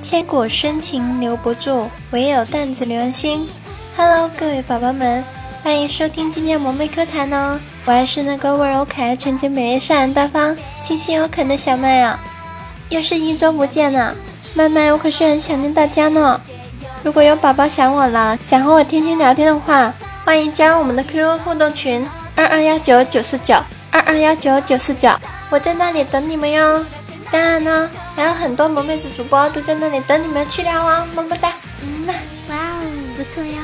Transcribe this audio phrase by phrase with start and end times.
[0.00, 3.48] 千古深情留不住，唯有淡子流心。
[3.96, 5.24] Hello，各位宝宝们，
[5.62, 7.58] 欢迎收听今天萌妹课堂哦。
[7.84, 12.20] 我还是那个温柔可爱、纯洁美丽、善良大方、清新有可爱的小麦啊！
[12.90, 14.14] 又是一周不见了，
[14.54, 16.40] 麦麦，我可是很想念大家呢。
[17.02, 23.54] 如果有宝宝想我了，想和我天天聊天的话，欢迎加入我们的 QQ 互动群二二幺九九四九
[23.90, 25.10] 二二幺九九四九，
[25.50, 26.84] 我在那里等你们哟。
[27.30, 32.12] 当然呢，还有很多萌妹子主播都在那里等你们去聊哦，么么哒，嗯嘛，
[32.48, 32.82] 哇哦，
[33.16, 33.62] 不错呀。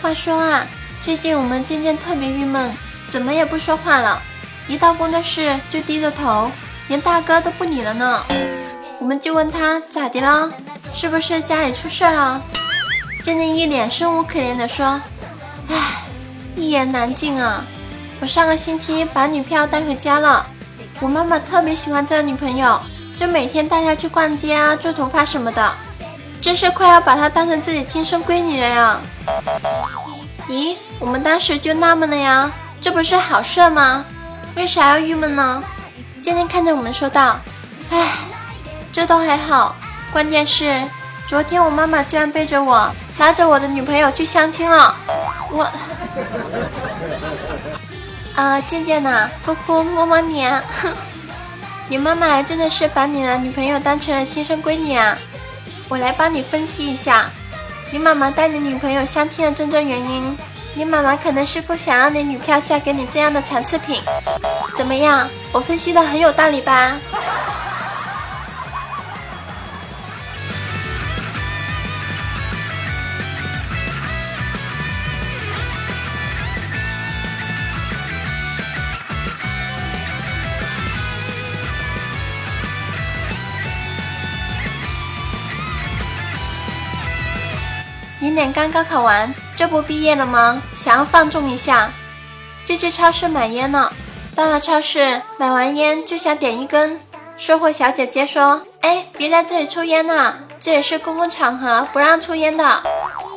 [0.00, 0.64] 话说啊。
[1.02, 2.72] 最近我们渐渐特别郁闷，
[3.08, 4.22] 怎么也不说话了，
[4.68, 6.48] 一到工作室就低着头，
[6.86, 8.24] 连大哥都不理了呢。
[9.00, 10.48] 我们就问他咋的了，
[10.92, 12.40] 是不是家里出事了？
[13.20, 15.02] 渐渐一脸生无可恋的说
[15.68, 15.76] ：“唉，
[16.54, 17.66] 一言难尽啊。
[18.20, 20.46] 我上个星期把女票带回家了，
[21.00, 22.80] 我妈妈特别喜欢这个女朋友，
[23.16, 25.74] 就每天带她去逛街啊、做头发什么的，
[26.40, 29.00] 真是快要把她当成自己亲生闺女了呀。”
[30.52, 34.04] 咦，我们当时就纳闷了呀，这不是好事吗？
[34.54, 35.64] 为啥要郁闷呢？
[36.20, 37.40] 渐渐看着我们说道
[37.88, 38.12] ：“唉，
[38.92, 39.74] 这都还好，
[40.12, 40.82] 关键是
[41.26, 44.94] 昨天我妈妈居然背着我拉着我的女朋友去相亲了。”
[45.50, 45.66] 我，
[48.36, 50.94] 啊，渐渐呐，哭哭摸摸你，哼，
[51.88, 55.16] 你妈妈真的是把你的女朋友当成了亲生闺女啊？
[55.88, 57.30] 我来帮你分析一下。
[57.92, 60.34] 你妈妈带你女朋友相亲的真正原因，
[60.74, 64.00] 你妈妈可能是不想让你女票嫁给你这样的残次品。
[64.74, 66.96] 怎么样，我分析的很有道理吧？
[88.32, 90.62] 零点刚高考完，这不毕业了吗？
[90.74, 91.90] 想要放纵一下，
[92.64, 93.92] 就去超市买烟了。
[94.34, 96.98] 到了超市，买完烟就想点一根。
[97.36, 102.82] 售货小姐姐说：“哎，别在这里抽烟了，这里是公共场合，不让抽烟的。”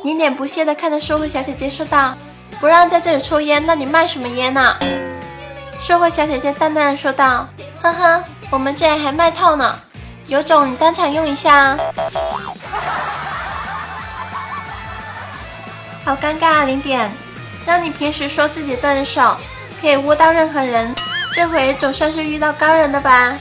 [0.05, 2.13] 零点不屑地看着售货小姐姐说道
[2.61, 4.77] ：“不让在这里抽烟，那你卖什么烟呢？”
[5.77, 7.49] 售货小姐姐淡淡的说道
[7.83, 9.77] ：“呵呵，我们这里还卖套呢，
[10.27, 11.77] 有种你当场用一下啊。”
[16.05, 17.11] 好尴尬啊，零点，
[17.65, 19.35] 让你平时说自己断手
[19.81, 20.93] 可以污到任何人，
[21.33, 23.35] 这回总算是遇到高人了吧？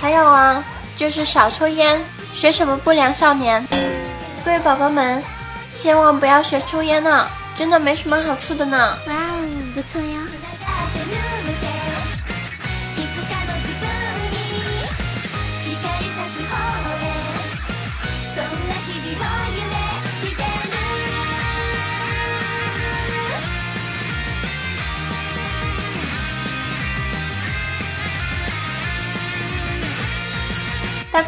[0.00, 0.64] 还有啊，
[0.96, 3.64] 就是少抽烟，学什么不良少年？
[4.44, 5.22] 各位宝宝们，
[5.76, 8.98] 千万不要学抽烟呢，真的没什么好处的呢。
[9.06, 10.17] 哇哦，不错呀。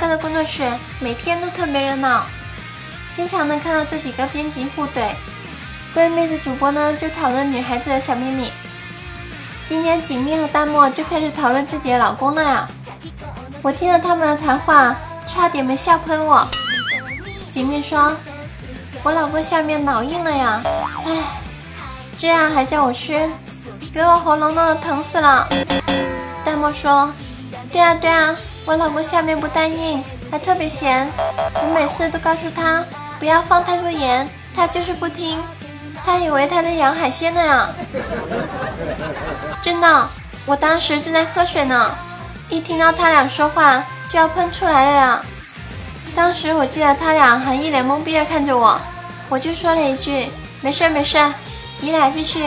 [0.00, 0.62] 哥的工作室
[0.98, 2.24] 每天都特别热闹，
[3.12, 5.10] 经常能看到这几个编辑互怼，
[5.94, 8.50] 闺蜜的主播呢就讨论女孩子的小秘密。
[9.66, 12.66] 今天锦觅和淡漠就开始讨论自己的老公了呀！
[13.60, 14.96] 我听了他们的谈话，
[15.26, 16.48] 差点没笑喷我。
[17.50, 18.16] 锦觅说
[19.04, 20.62] ：“我老公下面老硬了呀，
[21.04, 21.12] 唉，
[22.16, 23.30] 这样还叫我吃，
[23.92, 25.46] 给我喉咙弄得疼死了。”
[26.42, 27.12] 淡漠说
[27.70, 28.34] ：“对啊，对啊。”
[28.66, 31.08] 我老公下面不但硬，还特别咸。
[31.54, 32.84] 我每次都告诉他
[33.18, 35.42] 不要放太多盐，他就是不听。
[36.04, 37.68] 他以为他在养海鲜呢呀！
[39.60, 40.08] 真的，
[40.46, 41.94] 我当时正在喝水呢，
[42.48, 45.22] 一听到他俩说话就要喷出来了呀！
[46.16, 48.80] 当时我记得他俩还一脸懵逼的看着我，
[49.28, 50.30] 我就说了一句
[50.62, 51.18] ：“没事没事，
[51.80, 52.44] 你俩继续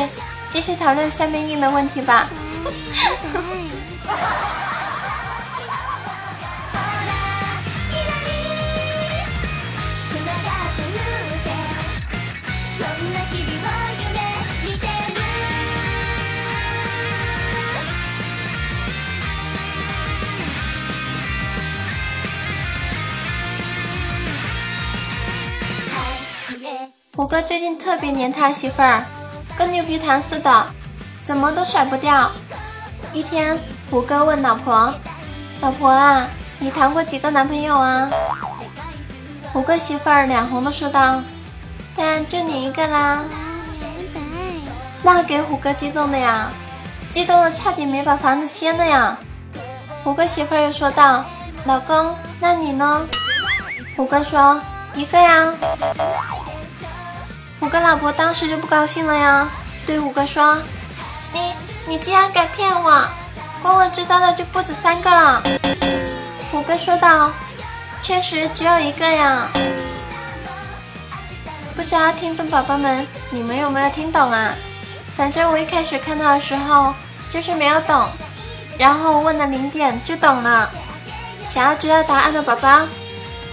[0.50, 2.28] 继续讨论下面硬的问题吧。
[27.16, 29.06] ”虎哥最近特别黏他媳妇儿，
[29.56, 30.66] 跟牛皮糖似的，
[31.24, 32.32] 怎么都甩不掉。
[33.14, 33.60] 一天，
[33.92, 34.92] 胡歌问老婆
[35.62, 36.28] ：“老婆啊，
[36.58, 38.10] 你谈过几个男朋友啊？”
[39.54, 41.22] 胡歌媳妇儿脸红的说道
[41.96, 43.20] ：“但就你一个啦。”
[45.04, 46.50] 那给胡歌激动的呀，
[47.12, 49.16] 激动的差点没把房子掀了呀。
[50.04, 51.24] 胡歌媳妇儿又说道
[51.66, 53.08] ：“老公，那你呢？”
[53.96, 54.60] 胡歌说
[54.96, 55.54] ：“一个呀。”
[57.64, 59.50] 胡歌老婆当时就不高兴了呀，
[59.86, 60.62] 对胡歌说
[61.32, 61.54] ：“你
[61.88, 63.10] 你竟然敢骗我！
[63.62, 65.42] 光我知道的就不止三个了。”
[66.52, 67.32] 五哥说道
[68.04, 69.48] ：“确实只有一个呀。”
[71.74, 74.54] 不知道听众宝宝们，你们有没有听懂啊？
[75.16, 76.94] 反正我一开始看到的时候
[77.30, 78.10] 就是没有懂，
[78.78, 80.70] 然后问了零点就懂了。
[81.46, 82.82] 想要知道答案的宝宝，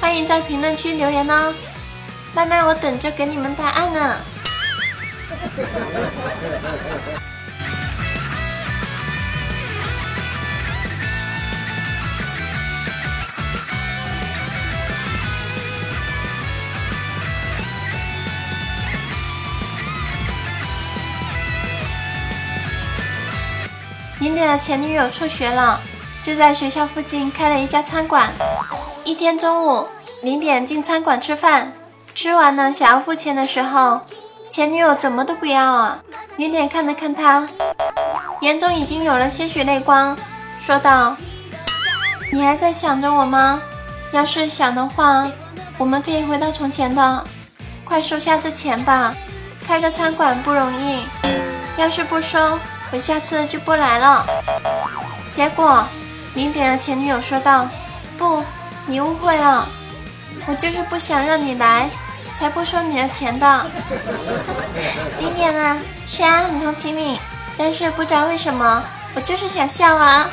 [0.01, 1.55] 欢迎在评论区留言哦。
[2.32, 4.17] 慢慢，我等着给你们答案呢。
[24.21, 25.81] 零点的前女友辍学了，
[26.23, 28.31] 就在学校附近开了一家餐馆。
[29.05, 29.88] 一天中午，
[30.23, 31.73] 零点进餐馆吃饭。
[32.22, 34.02] 吃完了，想要付钱的时候，
[34.50, 36.00] 前女友怎么都不要啊！
[36.37, 37.49] 零点看了看他，
[38.43, 40.14] 眼中已经有了些许泪光，
[40.58, 41.17] 说道
[42.31, 43.62] ：“你还在想着我吗？
[44.12, 45.31] 要是想的话，
[45.78, 47.25] 我们可以回到从前的。
[47.87, 49.14] 快收下这钱吧，
[49.67, 51.06] 开个餐馆不容易。
[51.78, 52.58] 要是不收，
[52.93, 54.26] 我下次就不来了。”
[55.32, 55.87] 结果，
[56.34, 57.67] 零点的前女友说道
[58.19, 58.44] ：“不，
[58.84, 59.67] 你误会了。”
[60.46, 61.90] 我就是不想让你来，
[62.37, 63.67] 才不收你的钱的。
[65.19, 67.21] 零点啊，虽然很同情你，
[67.56, 68.82] 但是不知道为什么，
[69.15, 70.29] 我就是想笑啊。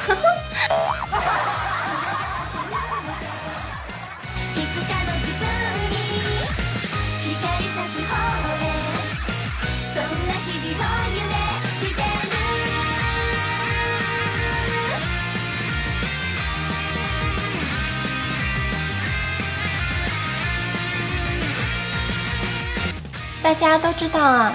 [23.47, 24.53] 大家都知道啊，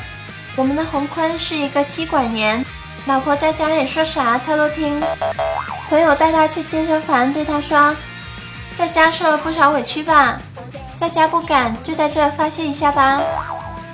[0.55, 2.63] 我们的洪坤是一个妻管严，
[3.07, 5.03] 老婆在家里说啥他都听。
[5.89, 7.97] 朋友带他去健身房，对他说
[8.77, 10.39] ：“在家受了不少委屈吧，
[10.95, 13.19] 在家不敢，就在这发泄一下吧。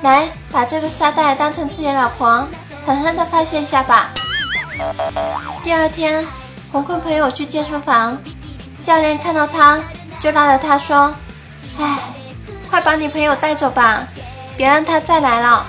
[0.03, 2.49] 来，把这个沙袋当成自己的老婆，
[2.85, 4.11] 狠狠的发泄一下吧。”
[5.63, 6.27] 第二天，
[6.73, 8.19] 洪坤朋友去健身房，
[8.83, 9.81] 教练看到他
[10.19, 11.15] 就拉着他说
[11.79, 11.99] ：“哎，
[12.69, 14.03] 快把你朋友带走吧。”
[14.59, 15.65] 别让他再来了！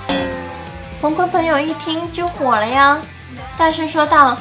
[1.00, 3.00] 红坤朋友一听就火了呀，
[3.56, 4.36] 大声说道：“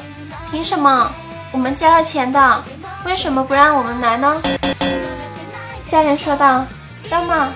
[0.49, 1.13] 凭什么？
[1.51, 2.63] 我们交了钱的，
[3.05, 4.41] 为什么不让我们来呢？”
[5.87, 6.65] 教练说道
[7.07, 7.49] ：“哥们儿，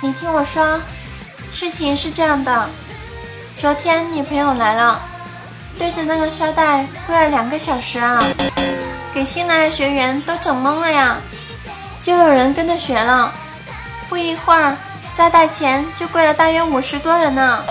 [0.00, 0.80] 你听我说，
[1.50, 2.68] 事情是这样的，
[3.56, 5.02] 昨天你朋友来了，
[5.76, 8.22] 对着那个沙袋跪了两个小时啊，
[9.12, 11.16] 给新来的学员都整懵了呀，
[12.00, 13.32] 就有人跟着学了，
[14.08, 14.76] 不一会儿。”
[15.12, 17.64] 沙袋前就跪了大约五十多人呢。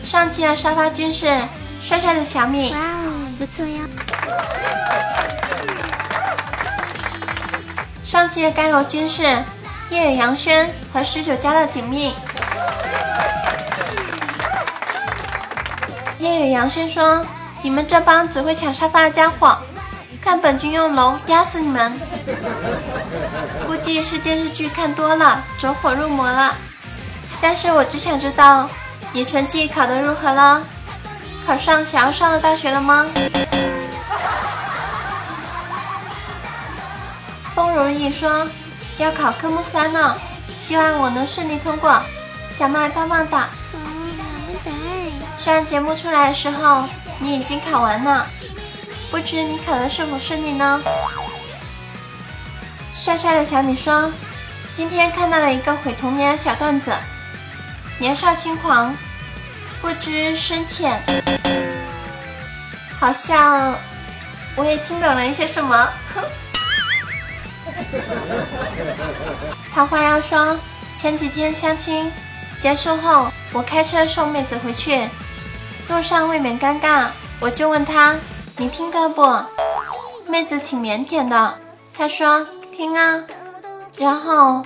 [0.00, 1.28] 上期的沙发君是。
[1.80, 3.80] 帅帅的小米，哇哦，不错呀！
[8.02, 9.22] 上期的该罗君是
[9.88, 12.14] 夜雨杨轩和十九家的锦觅。
[16.18, 17.26] 夜雨杨轩说
[17.62, 19.56] ：“你们这帮只会抢沙发的家伙，
[20.20, 21.98] 看本君用楼压死你们！”
[23.66, 26.54] 估计是电视剧看多了，走火入魔了。
[27.40, 28.68] 但是我只想知道，
[29.12, 30.62] 你成绩考得如何了？
[31.46, 33.06] 考上想要上的大学了吗？
[37.54, 38.46] 风如意说
[38.98, 40.16] 要考科目三呢，
[40.58, 42.00] 希望我能顺利通过。
[42.52, 43.48] 小麦棒棒哒。
[45.36, 46.84] 虽然节目出来的时候
[47.18, 48.26] 你已经考完了，
[49.10, 50.80] 不知你考的是否顺利呢？
[52.94, 54.12] 帅帅的小米说，
[54.72, 56.92] 今天看到了一个毁童年的小段子，
[57.98, 58.94] 年少轻狂。
[59.80, 61.00] 不知深浅，
[62.98, 63.74] 好像
[64.56, 65.88] 我也听懂了一些什么。
[69.72, 70.58] 桃花妖说，
[70.96, 72.12] 前几天相亲
[72.58, 75.08] 结束后，我开车送妹子回去，
[75.88, 77.06] 路上未免尴尬，
[77.40, 78.16] 我就问他
[78.58, 79.22] ：“你听歌不？”
[80.28, 81.58] 妹子挺腼腆的，
[81.96, 83.24] 她说：“听啊。”
[83.96, 84.64] 然后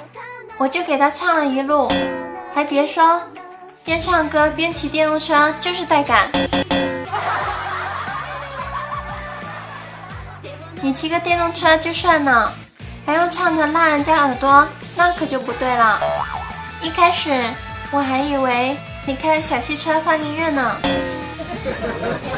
[0.59, 1.91] 我就给她唱了一路，
[2.55, 3.23] 还别说，
[3.85, 6.31] 边唱歌边骑电动车就是带感。
[10.81, 12.51] 你骑个电动车就算了，
[13.05, 16.01] 还用唱的拉人家耳朵，那可就不对了。
[16.81, 17.31] 一开始
[17.91, 18.75] 我还以为
[19.05, 20.77] 你开小汽车放音乐呢。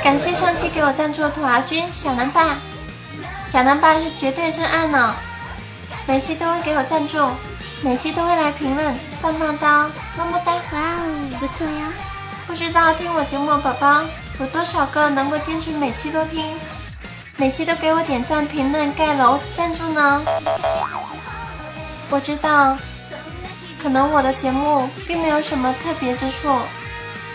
[0.03, 2.57] 感谢上期给我赞助的土豪君小南爸，
[3.47, 5.15] 小南爸是绝对真爱呢，
[6.07, 7.19] 每期都会给我赞助，
[7.83, 8.95] 每期都会来评论，
[9.27, 10.53] 棒棒哒，么么哒。
[10.55, 11.93] 哇哦，不错呀！
[12.47, 14.05] 不知道听我节目的宝宝
[14.39, 16.55] 有多少个能够坚持每期都听？
[17.37, 20.23] 每期都给我点赞、评论、盖楼、赞助呢。
[22.09, 22.79] 我知道，
[23.83, 26.49] 可能我的节目并没有什么特别之处，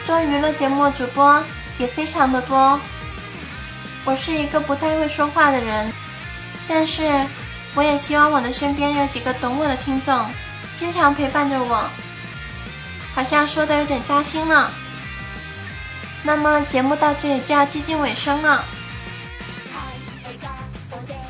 [0.05, 1.43] 做娱乐节目主播
[1.77, 2.79] 也非常的多。
[4.05, 5.91] 我是一个不太会说话的人，
[6.69, 7.03] 但是
[7.75, 10.25] 我也希望我的身边有几个懂我的听众，
[10.75, 11.90] 经常陪伴着我。
[13.13, 14.72] 好像说的有点扎心了。
[16.24, 18.63] 那么节目到这里就要接近尾声了。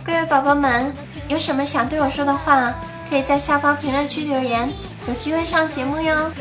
[0.04, 0.94] 各位宝宝们，
[1.28, 2.74] 有什么想对我说的话，
[3.10, 4.72] 可以在下方评论区留言，
[5.08, 6.32] 有机会上节目哟。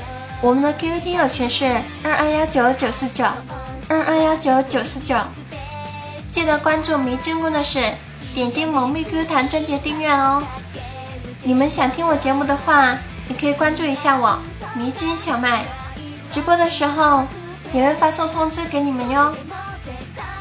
[0.43, 1.65] 我们的 QQ 听友群是
[2.03, 3.25] 二二幺九九四九
[3.89, 5.17] 二二幺九九四九，
[6.31, 7.93] 记得关注迷真工作室，
[8.35, 10.43] 点击萌妹 QQ 弹专辑订阅哦。
[11.43, 12.97] 你们想听我节目的话，
[13.29, 14.39] 也可以关注一下我
[14.75, 15.65] 迷之小麦，
[16.31, 17.27] 直播的时候
[17.73, 19.35] 也会发送通知给你们哟。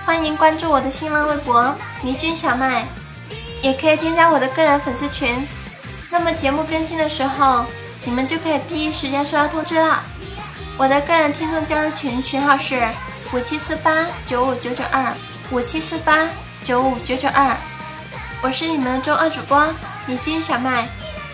[0.05, 2.85] 欢迎关注我的新浪微博迷之小麦。
[3.61, 5.45] 也可以添加我的个人粉丝群，
[6.09, 7.65] 那么节目更新的时候，
[8.05, 10.01] 你们就可以第一时间收到通知了。
[10.77, 12.87] 我的个人听众交流群群号是
[13.33, 15.13] 五七四八九五九九二
[15.51, 16.25] 五七四八
[16.63, 17.53] 九五九九二，
[18.41, 19.57] 我是你们的周二主播
[20.09, 20.89] 米金小麦，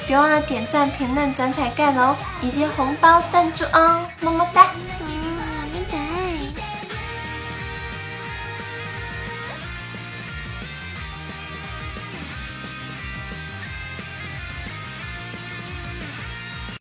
[0.05, 4.67] 别忘了点赞、评论、转采、盖楼以及红包赞助哦，么么哒。